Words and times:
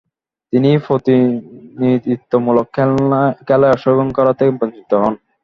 তিনি 0.53 0.69
ও 0.75 0.83
প্রতিনিধিত্বমূলক 0.87 2.65
খেলায় 3.47 3.73
অংশগ্রহণ 3.73 4.09
করা 4.17 4.31
থেকে 4.37 4.51
বঞ্চিত 4.59 4.91
হন। 5.01 5.13